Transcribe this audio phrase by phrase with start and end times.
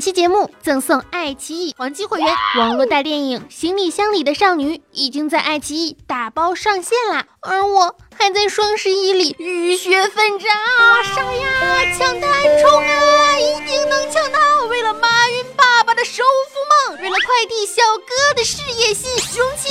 [0.00, 11.02] 期节目赠送爱奇艺黄金会员，网络大电影《行李箱里的少女》已经在爱奇艺打包上线啦，而我还在双十一里浴血奋战啊！
[11.02, 12.30] 杀呀，抢单
[12.62, 14.64] 冲啊，一定能抢到！
[14.70, 19.68] 为了马云爸爸的首富梦，为了快递小哥的事业心，雄起！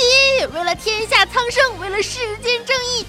[0.54, 3.04] 为了天下苍生，为了世间正义，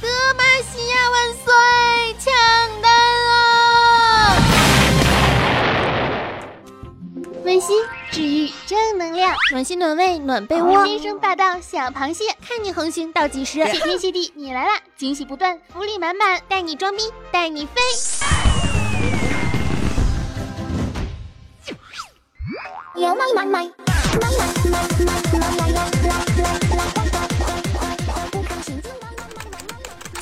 [9.62, 17.80] 暖心暖胃暖被窝，天生霸道小螃蟹，看你横行倒计时，谢天谢地你来啦，惊喜不断，福利满满，带你装逼带你飞。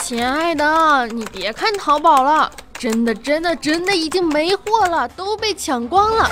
[0.02, 6.30] 亲爱的，你别看淘宝了，真的真的真的已经没货了，都被抢光了。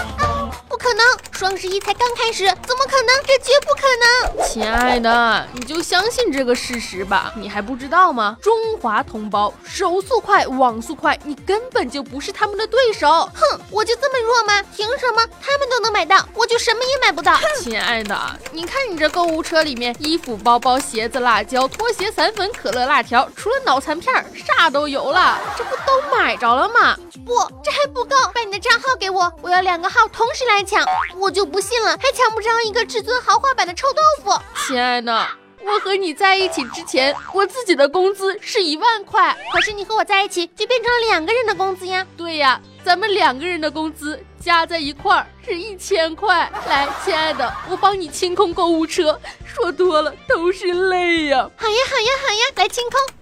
[0.88, 3.14] 不可能，双十一才刚开始，怎么可能？
[3.26, 4.48] 这绝不可能！
[4.48, 7.34] 亲爱的，你就相信这个事实吧。
[7.36, 8.38] 你还不知道吗？
[8.42, 13.10] 中华同胞手速快，网速快，你根本就不是他们的对手。
[13.10, 14.64] 哼，我就这么弱吗？
[14.78, 17.38] 凭什么他们都能买到，我就什么也买不到？
[17.60, 18.18] 亲爱的，
[18.54, 25.38] 你看你这购物车里面，衣服、包包、鞋子、辣椒、拖鞋、散粉、可乐、辣条，除了脑残片，啥都有了。
[25.58, 26.96] 这不都买着了吗？
[27.26, 30.64] 不，这还不够，把你的账号给我，我要两个号同时来。
[30.68, 30.77] 抢
[31.18, 34.42] 我就不信了，还抢不着一个至尊豪华版的臭豆腐。
[34.68, 35.28] 亲爱的，
[35.64, 42.06] 我和你在一起之前，我自己的工资是一万块，可是你和我在一起就变成了两个人的工资呀。
[42.16, 46.50] 对呀，咱们两个人的工资加在一块儿是一千块。
[46.68, 51.50] 来，亲爱的，我帮你清空购物车，说多了都是泪呀。
[51.58, 53.17] 好呀，好呀，好呀，来清空。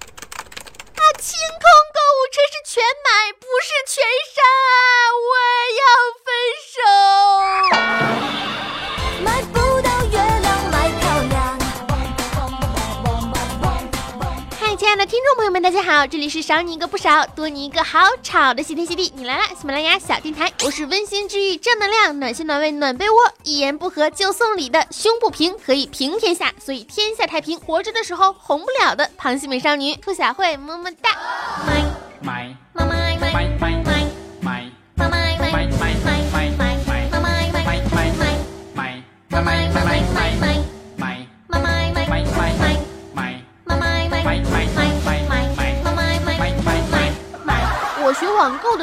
[1.18, 1.64] 清空
[1.94, 4.38] 购物车是全买，不是全删，
[5.22, 5.32] 我
[5.80, 5.84] 要。
[6.26, 6.28] 分
[6.74, 6.78] 手
[15.16, 31.12] 听众朋友们，大家好，这里是少你一个不少，多你一个好吵的喜天喜地，你来了，喜马拉雅小电台，我是温馨治愈、正能量、暖心暖胃暖被窝，一言不合就送礼的，胸不平可以平天下，所以天下太平，活着的时候红不了的螃蟹美少女兔小慧，么么哒。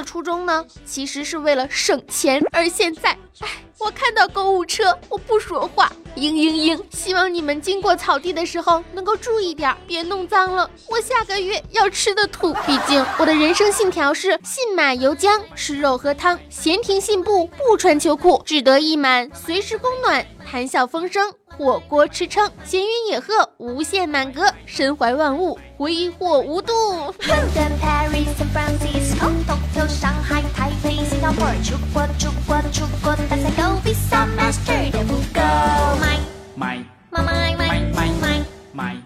[0.02, 3.48] 的初衷呢，其实是为了省钱，而现在，唉，
[3.78, 6.82] 我看到购物车，我不说话，嘤嘤嘤。
[6.90, 12.52] 希望你们经过草地的时候能够注意点，别弄脏了我下个月要吃的土。
[12.66, 21.32] 毕竟我的人生信条是：信马由缰，吃肉喝汤，闲庭信步，不穿秋裤，志得意满，随时供暖，谈笑风生。
[21.56, 26.72] 火锅吃撑，闲云野鹤，无限满格，身怀万物，挥霍无度。
[29.88, 35.40] 上海、台北、新加坡，出国、出国、出国，大赛都比 Master 的不够。
[35.98, 36.18] 买
[36.54, 36.78] 买
[37.20, 38.96] 买买买买买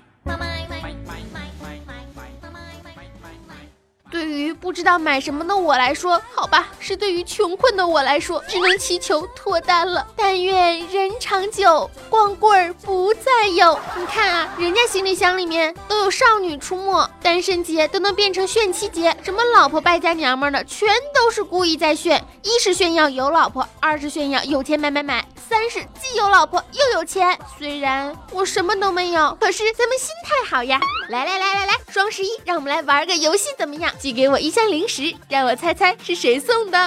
[4.61, 10.06] 不知道买什么的我来说，好吧，是对于穷困的我来说，只能祈求脱单了。
[10.17, 13.78] 但愿人长久，光棍儿不再有。
[13.97, 22.25] 你看啊，人家行李箱里面都有少女出没，单身节都能变成炫妻节，什么老婆败家娘们的，全都是故意在炫。
[22.43, 27.38] 一是炫耀有老婆，二是炫耀有钱买买买，三是既有老婆又有钱。
[27.59, 30.81] 虽然我什么都没有，可是咱们心态好呀。
[31.09, 33.93] 来来来来来，双十一，让我们来玩个游戏，怎么样？
[33.99, 36.78] 寄给我一 一箱零食，让我猜猜是谁送的，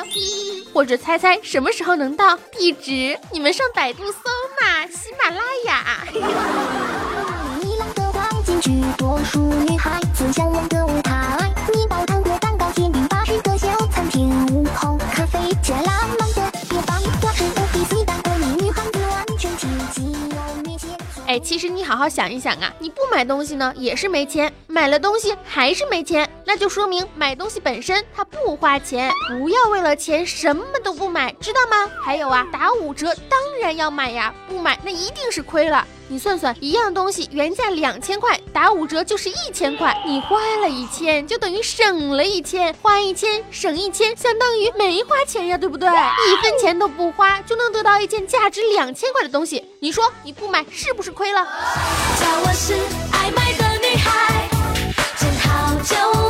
[0.73, 2.39] 或者猜猜什么时候能到。
[2.57, 4.19] 地址你们上百度搜
[4.61, 6.07] 嘛，喜马拉雅。
[21.29, 29.11] 哎，其实你好好想一想啊，你不买东西呢也是没钱，买了东西还是没钱，那就说明买东西本身它不花钱。
[29.27, 31.87] 不要为了钱什么都不买，知道吗？
[32.03, 35.85] 还有啊，打五折当然要买呀，不买那一定是亏了。
[36.11, 45.88] 你算算，一样东西原价两千块，打五折就是一千块，你花了一千，就等于省了一千，花一千省一千，相当于没花钱呀，对不对？
[45.88, 51.45] 一分钱都不花就能得到一件价值两千块的东西，你说你不买是不是亏了？
[52.19, 52.73] 叫我是
[53.13, 54.50] 爱买的女孩，
[55.15, 56.28] 见好就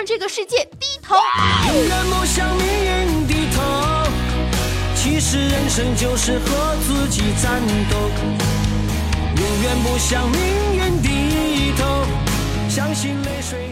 [0.00, 1.14] 向这个世界低头。
[1.66, 3.60] 永远不向命运低头，
[4.94, 7.60] 其实人生就是和自己战
[7.90, 7.98] 斗。
[9.36, 10.40] 永远不向命
[10.74, 11.84] 运低头，
[12.70, 13.69] 相信泪水。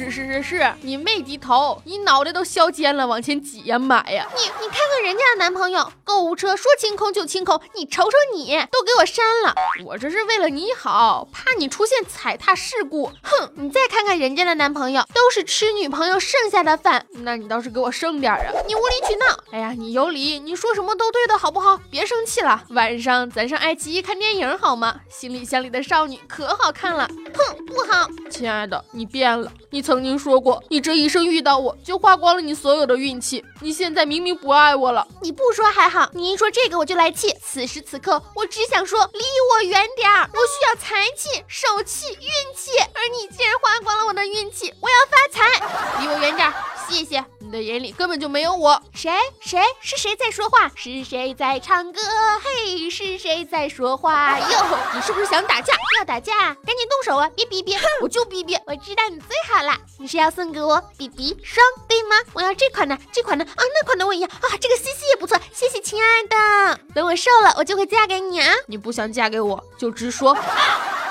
[0.00, 4.26] 是是是是是，你没低头，你脑袋都削尖了，往前挤呀买呀！
[4.34, 9.54] 你你看看人家的男朋友，购物车说清空就清空，你瞅瞅你，都给我删了。
[9.84, 13.12] 我这是为了你好，怕你出现踩踏事故。
[13.22, 18.52] 哼，你再看看人家的男朋友，都是吃女朋友剩下的饭，那你倒是给我剩点啊！
[18.66, 21.78] 你无理取闹，哎呀，你有理，你说什么都对的好不好？
[21.90, 25.00] 别生气了，晚上咱上爱奇艺看电影好吗？
[25.10, 27.06] 行李箱里的少女可好看了。
[27.34, 29.52] 哼，不好，亲爱的，你变了。
[29.72, 33.44] 你曾经说过，你这一生遇到我就花光了你所有的运气。
[33.60, 37.34] 你现在明明不爱我了，你不说还好，你一说这个我就来气。
[37.42, 40.30] 此时此刻，我只想说离我远点儿。
[40.32, 46.54] 我需要财气、手气、运气，而你竟然花光了我的运气，我要发财，离我远点儿，
[46.88, 47.24] 谢谢。
[47.50, 48.80] 你的眼里根本就没有我。
[48.94, 49.10] 谁？
[49.40, 49.58] 谁？
[49.80, 50.70] 是谁在说话？
[50.76, 52.00] 是谁在唱歌？
[52.44, 54.38] 嘿，是谁在说话？
[54.38, 55.74] 哟，你是不是想打架？
[55.98, 57.28] 要打架，赶紧动手啊！
[57.34, 58.56] 别逼逼，我就逼逼。
[58.66, 62.14] 我知道你最好了，你是要送给我 BB 霜对吗？
[62.34, 66.80] 我要这款的，这款的啊，那款的我也要啊，这个 CC 也不错，谢谢亲爱的。
[66.94, 68.54] 等我瘦了，我就会嫁给你啊！
[68.68, 70.38] 你不想嫁给我就直说。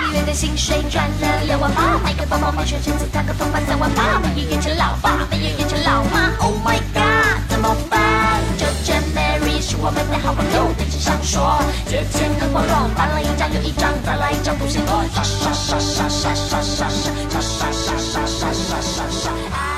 [0.00, 6.32] 一月的薪水赚了两万八，买个包包，买双鞋子，烫个头发三万八，没有变成老爸，没有变成老妈。
[6.40, 8.40] Oh my god，怎么办？
[8.58, 15.04] 就见 Mary 是我们的好朋友，对纸上说，借钱很光荣，办了一张又一张，办来一张不嫌多。
[15.14, 19.71] 刷刷刷刷刷刷刷刷刷刷刷刷刷刷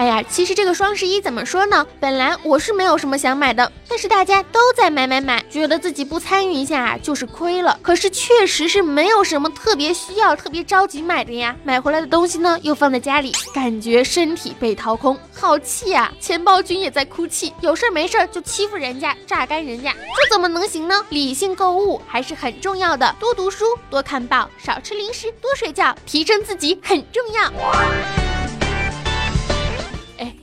[0.00, 1.86] 哎呀，其实这个双十一怎么说呢？
[2.00, 7.78] 本来我是没有什么想买的，但是大家都在买买买，觉得自己不参与一下就是亏了。
[7.82, 11.54] 可是确实是没有什么特别需要、特别着急买的呀。
[11.64, 16.10] 买回来的东西呢，又放在家里，感觉身体被掏空，好气啊！
[16.18, 21.04] 钱包君也在哭泣，有事儿没事儿就欺负人家，榨干人家，这怎么能行呢？
[21.10, 28.19] 理性购物还是很重要的，多读书，多看报，少吃零食，多睡觉，提升自己很重要。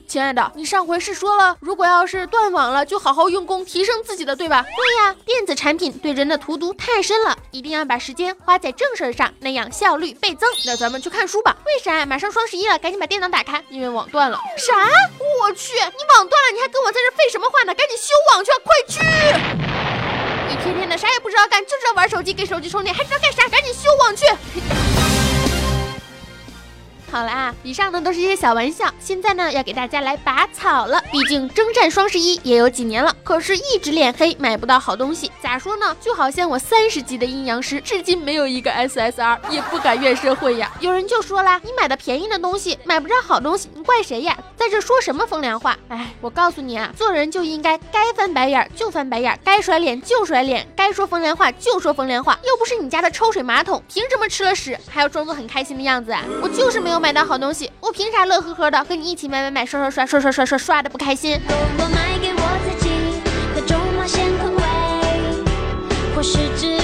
[0.08, 4.64] 哎，亲爱的，你上回是说了，如果要是断网了，就好好用功提升自己的，对吧？
[4.64, 10.50] 对呀，电子产品对人的荼毒太深了，一定要把时间花在正事儿上，那样效率倍增。
[10.66, 11.58] 那咱们去看书吧。
[11.66, 12.06] 为啥？
[12.06, 14.40] 马上双十一了，赶紧把电脑打开，因为网断了。
[14.58, 14.74] 啥？
[15.42, 17.76] 我去，你网断了，你还跟我在这废什么话呢？
[17.76, 19.00] 赶紧修网去，快去！
[20.50, 23.46] 一天天的啥也不知道干，就知道玩手机，给手机充电，还知道干啥？
[23.50, 24.26] 赶紧修网去！
[27.10, 31.02] 好了啊，以上呢都是一些小玩笑，现在呢要给大家来拔草了。
[31.12, 35.32] 毕竟征战双十一也有几年了，可是一直脸黑，买不到好东西。
[35.42, 35.96] 咋说呢？
[36.02, 40.72] 就好像我三十级的阴阳师，至今没有一个 SSR，也不敢怨社会呀。
[40.82, 44.38] 有人就说啦，你买的便宜的东西，买不着好东西，你怪谁呀？
[44.58, 45.78] 在这说什么风凉话？
[45.88, 52.38] 哎，我告诉你啊，做人就应该该翻白眼就翻白眼，该甩脸就甩脸，该说风凉话就说风凉话。
[52.44, 56.24] 又不是你家的抽水马桶，凭什么吃了屎还要装作很开心的样子啊？
[56.42, 61.40] 我就是没有买到好东西，我凭啥乐呵呵的和你一起买买买刷刷刷刷刷刷刷刷的不开心？
[61.78, 62.90] 我买给我自己
[63.56, 64.62] 各种冒险口味，
[66.16, 66.77] 或是只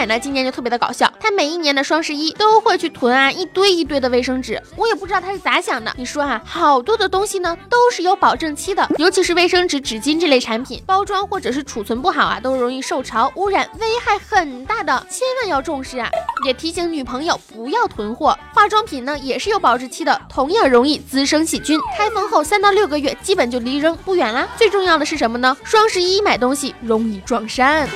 [0.00, 5.92] 奶呢，今年就特别的搞笑，她每一年的双十一都会去囤啊一堆一堆的卫生纸，我也不知道她是咋想的。
[5.98, 16.08] 你说哈、好多的东西呢都是有保证期的，尤其是卫生纸、纸巾这类产品，包装或者是储存不好啊，都容易受潮污染，危害很大的，千万要重视啊！
[16.46, 18.38] 也提醒女朋友不要囤货。
[18.54, 24.48] 化妆品呢也是有保质期的，同样容易滋生细菌，开封后三到六个月基本就离扔不远啦。
[24.56, 25.54] 最重要的是什么呢？
[25.62, 27.86] 双十一买东西容易撞衫。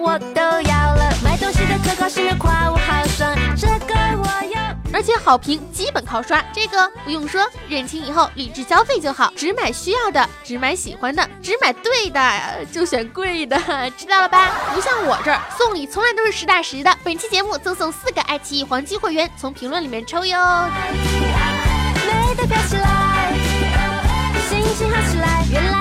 [0.00, 1.12] 我都要了。
[1.22, 4.58] 买东西的特高兴，夸我好爽，这个我有。
[4.92, 12.20] 而且好评基本靠刷，这个不用说，认清以后理智消费就好，只买需要的，只买喜欢的，只买对的，
[12.72, 13.56] 就选贵的，
[13.96, 14.50] 知道了吧？
[14.74, 16.96] 不像我这儿送礼从来都是实打实的。
[17.04, 20.38] 本期节目赠送四个爱奇艺黄金会员，从评论里面抽哟。
[22.06, 23.32] 美的飘起来，
[24.48, 25.79] 心情好起来，原来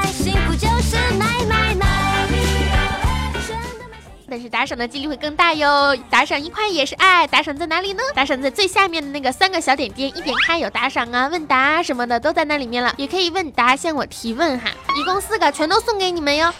[4.29, 5.95] 但是打赏的几率会更大哟。
[6.09, 8.03] 打赏一块也是爱，打赏在哪里呢？
[8.13, 14.69] 打赏在最下面的那个三个小点点，一点开有打赏啊、问答、啊、什么的都在那里面了，也可以问答向我提问哈。
[14.95, 16.53] 一共四个，全都送给你们哟。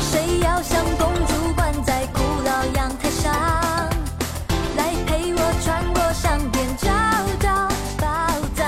[0.00, 1.32] 谁要像公主
[1.84, 3.32] 在古老阳台上，
[4.76, 6.02] 来陪我穿过
[6.78, 6.88] 找
[7.98, 8.64] 宝藏。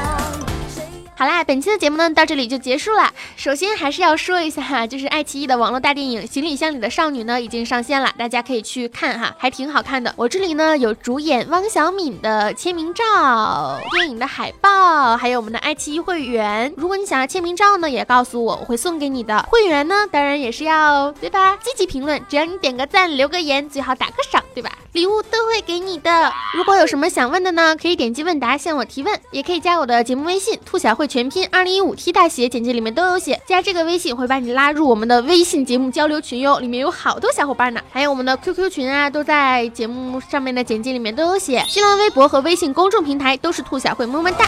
[1.16, 3.12] 好啦，本期的节目呢到这里就结束了。
[3.45, 10.11] 首先还是要说一下哈，就是爱奇艺的网络大电影《行李箱里的少女》呢已经上线了，大家可以去看哈，还挺好看的。
[10.17, 16.73] 我这里呢有主演汪小敏的签名照、电影的海报，还有我们的爱奇艺会员。
[16.75, 19.47] 如果你想要签名照呢，也告诉我，我会送给你的。
[19.51, 21.55] 会员呢，当然也是要对吧？
[21.57, 24.73] 积极评论，只要你点个赞、留个言，最好打个赏，对吧？
[24.93, 26.33] 礼物都会给你的。
[26.57, 33.34] 如果有什么想问的呢，可以点击问答向我提问，也可以加我的节目微信“兔小慧全拼二零一五 T 大写”，简介里面都有写。
[33.47, 41.64] 加这个微信会把你拉入我们的微信节目交流群哟，里面有好多小伙伴呢，还有我们的 QQ 群啊，都在节目上面的简介里面都有写。
[41.69, 44.47] 新浪微博和微信公众平台都是兔小慧，么么哒。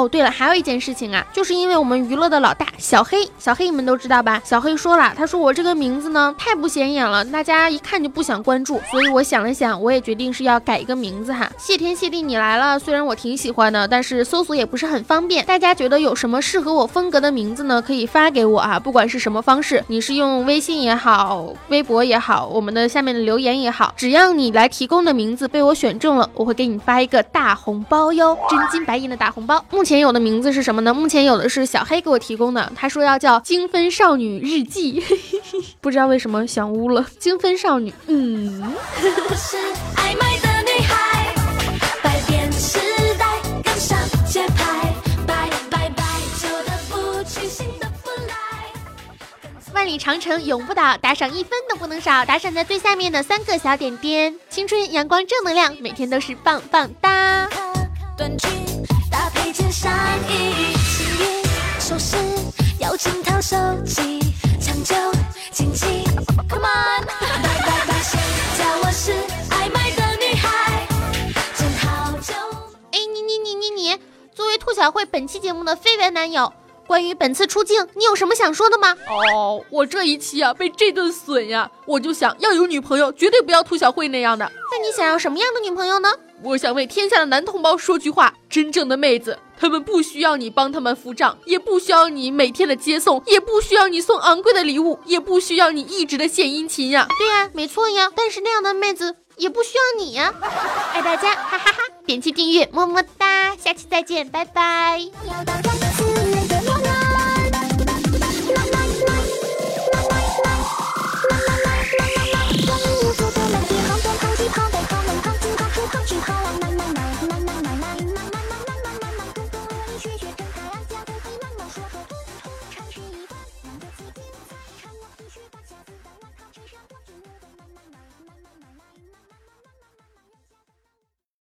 [0.00, 4.40] 哦，对了，还有一件事情啊，就是因为我们娱乐的老大小黑，小黑你们都知道吧？
[4.42, 11.50] 小黑说了，他说我这个名字呢太不显眼了，大家一看就不想关注，所以我想了想，我也决定是要改一个名字哈。
[11.58, 15.44] 谢天谢地你来了，虽然我挺喜欢的，但是搜索也不是很方便。
[15.44, 17.82] 大家觉得有什么适合我风格的名字呢？
[17.82, 29.62] 可以发给我啊，不管是什么方式，你是用微信也好，微博也好，我们的下面的留言也好，只要你来提供的名字被我选中了，我会给你发一个大红包哟，真金白银的大红包。
[29.70, 30.94] 目前有的名字是什么呢？
[30.94, 35.00] 目前有的是小黑给我提供的，他说要叫《精分少女日记》，
[35.80, 37.90] 不知道为什么想污了《精分少女》。
[38.06, 38.72] 嗯。
[49.72, 54.36] 万里长城永不倒，打赏一分都不能少，打赏在最下面的三个小点点。
[54.50, 57.48] 青春阳光正能量，每天都是棒棒哒。
[59.52, 59.92] 件上
[60.28, 62.16] 衣，幸运首饰
[62.78, 64.20] 要紧套手机，
[64.60, 64.94] 长久
[65.50, 65.86] 经济。
[66.48, 68.18] Come on，拜拜拜，谁
[68.58, 69.12] 叫我是
[69.50, 70.86] 爱买的女孩？
[71.56, 72.32] 真好久。
[72.92, 73.98] 哎，你你你你你，
[74.32, 76.52] 作为兔小慧本期节目的绯闻男友，
[76.86, 78.96] 关于本次出镜，你有什么想说的吗？
[79.08, 84.50] 哦，我这一期啊，被这顿损呀，我就想要有女朋友，绝对不要兔小慧那样的。
[84.80, 86.08] 那你想要什么样的女朋友呢？
[86.42, 97.06] 我想为天下的男同胞说句话：真正的妹子，他们不需要你帮他们付账，也不需要你每天的接送，也不需要你送昂贵的礼物，也不需要你一直的献殷勤呀。
[97.18, 98.10] 对呀，没错呀。
[98.16, 100.32] 但是那样的妹子也不需要你呀。
[100.94, 101.82] 爱大家，哈哈哈！
[102.06, 104.98] 点击订阅，么么哒，下期再见，拜拜。